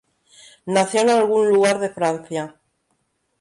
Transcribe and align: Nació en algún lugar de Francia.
Nació 0.65 1.01
en 1.01 1.11
algún 1.11 1.47
lugar 1.49 1.77
de 1.77 1.91
Francia. 1.91 2.55